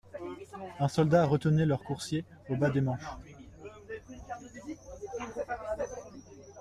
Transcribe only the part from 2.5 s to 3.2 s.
bas des marches.